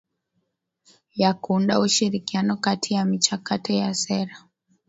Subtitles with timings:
[1.15, 4.37] ya kuunda ushirikiano kati ya michakato ya sera